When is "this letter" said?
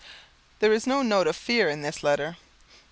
1.83-2.37